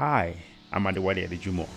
Hi, 0.00 0.34
I'm 0.72 0.84
Adewale 0.84 1.28
Adejumo. 1.28 1.68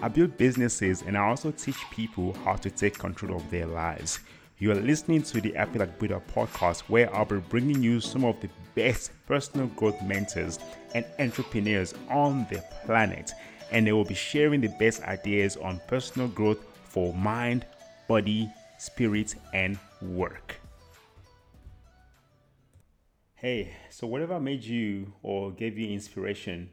I 0.00 0.06
build 0.06 0.38
businesses 0.38 1.02
and 1.02 1.18
I 1.18 1.22
also 1.26 1.50
teach 1.50 1.78
people 1.90 2.32
how 2.44 2.54
to 2.54 2.70
take 2.70 2.96
control 2.96 3.36
of 3.36 3.50
their 3.50 3.66
lives. 3.66 4.20
You 4.58 4.70
are 4.70 4.76
listening 4.76 5.24
to 5.24 5.40
the 5.40 5.50
Like 5.54 5.98
Buddha 5.98 6.22
podcast, 6.32 6.82
where 6.82 7.12
I'll 7.12 7.24
be 7.24 7.38
bringing 7.38 7.82
you 7.82 8.00
some 8.00 8.24
of 8.24 8.40
the 8.40 8.48
best 8.76 9.10
personal 9.26 9.66
growth 9.66 10.00
mentors 10.00 10.60
and 10.94 11.04
entrepreneurs 11.18 11.92
on 12.08 12.46
the 12.50 12.62
planet, 12.86 13.32
and 13.72 13.84
they 13.84 13.92
will 13.92 14.04
be 14.04 14.14
sharing 14.14 14.60
the 14.60 14.72
best 14.78 15.02
ideas 15.02 15.56
on 15.56 15.80
personal 15.88 16.28
growth 16.28 16.64
for 16.84 17.12
mind, 17.14 17.66
body, 18.06 18.48
spirit, 18.78 19.34
and 19.54 19.76
work. 20.00 20.60
Hey, 23.34 23.72
so 23.90 24.06
whatever 24.06 24.38
made 24.38 24.62
you 24.62 25.14
or 25.24 25.50
gave 25.50 25.76
you 25.76 25.92
inspiration 25.92 26.70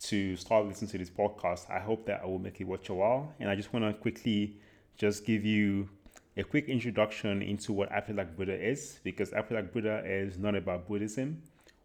to 0.00 0.36
start 0.36 0.66
listening 0.66 0.90
to 0.90 0.98
this 0.98 1.10
podcast, 1.10 1.70
I 1.70 1.80
hope 1.80 2.06
that 2.06 2.20
I 2.22 2.26
will 2.26 2.38
make 2.38 2.60
it 2.60 2.64
worth 2.64 2.88
your 2.88 2.98
while. 2.98 3.32
And 3.40 3.48
I 3.48 3.54
just 3.54 3.72
want 3.72 3.84
to 3.84 3.92
quickly 3.94 4.56
just 4.96 5.24
give 5.24 5.44
you 5.44 5.88
a 6.36 6.44
quick 6.44 6.68
introduction 6.68 7.42
into 7.42 7.72
what 7.72 7.90
I 7.90 8.00
feel 8.00 8.16
like 8.16 8.36
Buddha 8.36 8.54
is, 8.54 9.00
because 9.02 9.32
I 9.32 9.42
feel 9.42 9.56
like 9.56 9.72
Buddha 9.72 10.02
is 10.04 10.38
not 10.38 10.54
about 10.54 10.86
Buddhism 10.86 11.42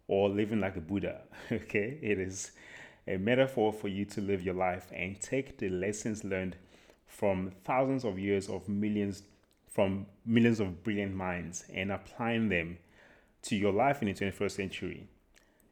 or 0.08 0.28
living 0.28 0.60
like 0.60 0.76
a 0.76 0.80
Buddha. 0.80 1.22
Okay, 1.52 1.98
it 2.02 2.18
is 2.18 2.52
a 3.06 3.16
metaphor 3.16 3.72
for 3.72 3.88
you 3.88 4.04
to 4.06 4.20
live 4.20 4.42
your 4.42 4.54
life 4.54 4.90
and 4.94 5.20
take 5.20 5.58
the 5.58 5.68
lessons 5.68 6.22
learned 6.22 6.56
from 7.06 7.52
thousands 7.64 8.04
of 8.04 8.18
years 8.18 8.48
of 8.48 8.68
millions 8.68 9.22
from 9.68 10.06
millions 10.26 10.60
of 10.60 10.82
brilliant 10.84 11.14
minds 11.14 11.64
and 11.72 11.90
applying 11.90 12.50
them 12.50 12.76
to 13.40 13.56
your 13.56 13.72
life 13.72 14.02
in 14.02 14.08
the 14.08 14.14
21st 14.14 14.50
century. 14.50 15.08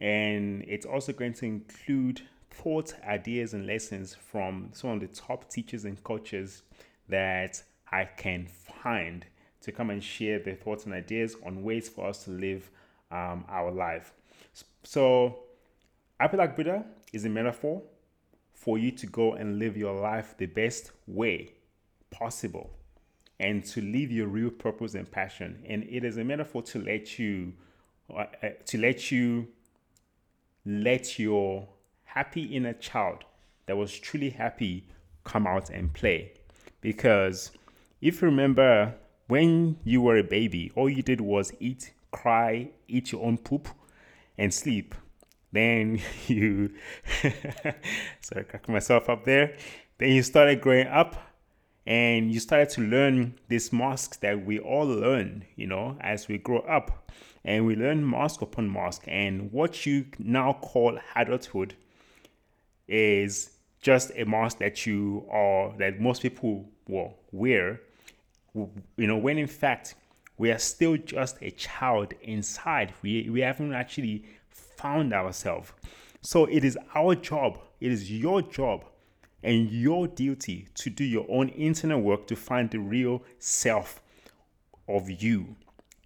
And 0.00 0.64
it's 0.66 0.86
also 0.86 1.12
going 1.12 1.34
to 1.34 1.46
include 1.46 2.22
thoughts, 2.50 2.94
ideas, 3.06 3.54
and 3.54 3.66
lessons 3.66 4.14
from 4.14 4.70
some 4.72 4.90
of 4.90 5.00
the 5.00 5.08
top 5.08 5.50
teachers 5.50 5.84
and 5.84 6.02
coaches 6.02 6.62
that 7.08 7.62
I 7.92 8.04
can 8.04 8.46
find 8.46 9.26
to 9.62 9.72
come 9.72 9.90
and 9.90 10.02
share 10.02 10.38
their 10.38 10.54
thoughts 10.54 10.84
and 10.84 10.94
ideas 10.94 11.36
on 11.44 11.62
ways 11.62 11.88
for 11.88 12.06
us 12.06 12.24
to 12.24 12.30
live 12.30 12.70
um, 13.10 13.44
our 13.48 13.70
life. 13.70 14.12
So, 14.84 15.40
like 16.20 16.56
Buddha 16.56 16.84
is 17.12 17.24
a 17.24 17.28
metaphor 17.28 17.82
for 18.52 18.78
you 18.78 18.90
to 18.92 19.06
go 19.06 19.34
and 19.34 19.58
live 19.58 19.76
your 19.76 19.98
life 19.98 20.34
the 20.38 20.46
best 20.46 20.92
way 21.06 21.52
possible 22.10 22.70
and 23.38 23.64
to 23.64 23.80
live 23.80 24.10
your 24.10 24.28
real 24.28 24.50
purpose 24.50 24.94
and 24.94 25.10
passion. 25.10 25.62
And 25.66 25.84
it 25.84 26.04
is 26.04 26.18
a 26.18 26.24
metaphor 26.24 26.62
to 26.62 26.78
let 26.78 27.18
you 27.18 27.54
uh, 28.14 28.24
uh 28.42 28.48
to 28.66 28.78
let 28.78 29.10
you 29.10 29.48
let 30.70 31.18
your 31.18 31.68
happy 32.04 32.44
inner 32.44 32.72
child 32.72 33.24
that 33.66 33.76
was 33.76 33.98
truly 33.98 34.30
happy 34.30 34.86
come 35.24 35.46
out 35.46 35.68
and 35.70 35.92
play. 35.92 36.32
Because 36.80 37.50
if 38.00 38.22
you 38.22 38.28
remember 38.28 38.94
when 39.26 39.76
you 39.84 40.00
were 40.00 40.16
a 40.16 40.24
baby, 40.24 40.70
all 40.74 40.88
you 40.88 41.02
did 41.02 41.20
was 41.20 41.52
eat, 41.60 41.92
cry, 42.10 42.70
eat 42.88 43.12
your 43.12 43.24
own 43.24 43.38
poop, 43.38 43.68
and 44.38 44.52
sleep. 44.54 44.94
Then 45.52 46.00
you, 46.26 46.70
sorry, 48.20 48.44
cracking 48.44 48.72
myself 48.72 49.08
up 49.08 49.24
there. 49.24 49.56
Then 49.98 50.12
you 50.12 50.22
started 50.22 50.60
growing 50.60 50.86
up 50.86 51.29
and 51.86 52.32
you 52.32 52.40
started 52.40 52.70
to 52.70 52.82
learn 52.82 53.34
these 53.48 53.72
masks 53.72 54.18
that 54.18 54.44
we 54.44 54.58
all 54.58 54.86
learn, 54.86 55.44
you 55.56 55.66
know, 55.66 55.96
as 56.00 56.28
we 56.28 56.38
grow 56.38 56.60
up. 56.60 57.10
And 57.42 57.66
we 57.66 57.74
learn 57.74 58.08
mask 58.08 58.42
upon 58.42 58.70
mask. 58.70 59.04
And 59.06 59.50
what 59.50 59.86
you 59.86 60.04
now 60.18 60.52
call 60.52 60.98
adulthood 61.16 61.74
is 62.86 63.52
just 63.80 64.10
a 64.16 64.24
mask 64.24 64.58
that 64.58 64.86
you 64.86 65.26
are 65.30 65.72
that 65.78 66.00
most 66.00 66.22
people 66.22 66.68
will 66.86 67.16
wear 67.32 67.80
you 68.54 69.06
know 69.06 69.16
when 69.16 69.38
in 69.38 69.46
fact 69.46 69.94
we 70.38 70.50
are 70.50 70.58
still 70.58 70.96
just 70.96 71.36
a 71.40 71.50
child 71.52 72.12
inside 72.22 72.92
we 73.02 73.30
we 73.30 73.40
haven't 73.40 73.72
actually 73.72 74.24
found 74.48 75.12
ourselves 75.12 75.72
so 76.20 76.44
it 76.46 76.64
is 76.64 76.76
our 76.94 77.14
job 77.14 77.58
it 77.80 77.92
is 77.92 78.10
your 78.10 78.42
job 78.42 78.84
and 79.42 79.70
your 79.70 80.06
duty 80.06 80.68
to 80.74 80.90
do 80.90 81.04
your 81.04 81.26
own 81.28 81.48
internal 81.50 82.00
work 82.00 82.26
to 82.26 82.36
find 82.36 82.70
the 82.70 82.78
real 82.78 83.22
self 83.38 84.02
of 84.88 85.10
you 85.10 85.56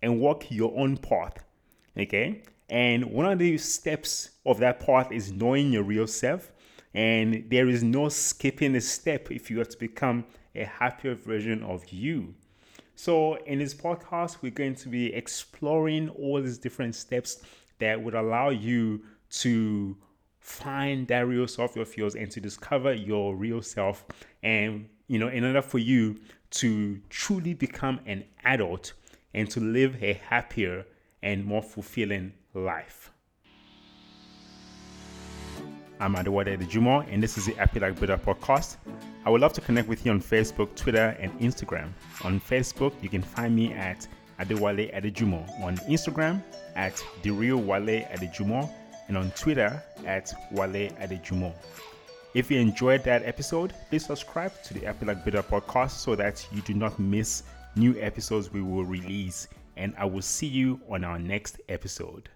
and 0.02 0.20
walk 0.20 0.50
your 0.50 0.72
own 0.78 0.96
path 0.96 1.44
okay 1.98 2.42
and 2.68 3.04
one 3.04 3.26
of 3.26 3.38
the 3.38 3.58
steps 3.58 4.30
of 4.46 4.58
that 4.58 4.80
path 4.80 5.12
is 5.12 5.32
knowing 5.32 5.72
your 5.72 5.82
real 5.82 6.06
self 6.06 6.50
and 6.94 7.44
there 7.50 7.68
is 7.68 7.82
no 7.82 8.08
skipping 8.08 8.74
a 8.76 8.80
step 8.80 9.30
if 9.30 9.50
you 9.50 9.60
are 9.60 9.64
to 9.64 9.78
become 9.78 10.24
a 10.54 10.64
happier 10.64 11.14
version 11.14 11.62
of 11.64 11.84
you. 11.88 12.34
So, 12.94 13.34
in 13.46 13.58
this 13.58 13.74
podcast, 13.74 14.38
we're 14.40 14.52
going 14.52 14.76
to 14.76 14.88
be 14.88 15.12
exploring 15.12 16.08
all 16.10 16.40
these 16.40 16.58
different 16.58 16.94
steps 16.94 17.42
that 17.80 18.00
would 18.00 18.14
allow 18.14 18.50
you 18.50 19.02
to 19.30 19.96
find 20.44 21.08
that 21.08 21.26
real 21.26 21.48
self 21.48 21.74
of 21.76 21.96
yours 21.96 22.14
and 22.14 22.30
to 22.30 22.38
discover 22.38 22.92
your 22.92 23.34
real 23.34 23.62
self. 23.62 24.04
And, 24.42 24.90
you 25.08 25.18
know, 25.18 25.28
in 25.28 25.42
order 25.42 25.62
for 25.62 25.78
you 25.78 26.20
to 26.50 27.00
truly 27.08 27.54
become 27.54 27.98
an 28.06 28.24
adult 28.44 28.92
and 29.32 29.50
to 29.50 29.58
live 29.58 30.00
a 30.02 30.12
happier 30.12 30.84
and 31.22 31.44
more 31.44 31.62
fulfilling 31.62 32.34
life. 32.52 33.10
I'm 35.98 36.14
Adewale 36.14 36.58
Adejumo, 36.58 37.10
and 37.10 37.22
this 37.22 37.38
is 37.38 37.46
the 37.46 37.54
Like 37.80 37.98
Buddha 37.98 38.20
podcast. 38.22 38.76
I 39.24 39.30
would 39.30 39.40
love 39.40 39.54
to 39.54 39.62
connect 39.62 39.88
with 39.88 40.04
you 40.04 40.12
on 40.12 40.20
Facebook, 40.20 40.74
Twitter, 40.76 41.16
and 41.18 41.32
Instagram. 41.40 41.88
On 42.22 42.38
Facebook, 42.38 42.92
you 43.00 43.08
can 43.08 43.22
find 43.22 43.56
me 43.56 43.72
at 43.72 44.06
Adewale 44.38 44.94
Adejumo, 44.94 45.48
on 45.62 45.78
Instagram 45.88 46.42
at 46.76 47.02
The 47.22 47.30
Real 47.30 47.56
Wale 47.56 48.04
Adejumo, 48.12 48.70
and 49.08 49.16
on 49.16 49.30
Twitter 49.32 49.82
at 50.06 50.32
Wale 50.50 50.90
Adejumo. 51.00 51.52
If 52.34 52.50
you 52.50 52.58
enjoyed 52.58 53.04
that 53.04 53.24
episode, 53.24 53.72
please 53.88 54.06
subscribe 54.06 54.52
to 54.64 54.74
the 54.74 54.86
Like 55.02 55.24
Buddha 55.24 55.42
podcast 55.42 55.90
so 55.90 56.16
that 56.16 56.46
you 56.52 56.62
do 56.62 56.74
not 56.74 56.98
miss 56.98 57.44
new 57.76 57.96
episodes 58.00 58.52
we 58.52 58.60
will 58.60 58.84
release. 58.84 59.46
And 59.76 59.94
I 59.98 60.04
will 60.04 60.22
see 60.22 60.46
you 60.46 60.80
on 60.88 61.04
our 61.04 61.18
next 61.18 61.60
episode. 61.68 62.28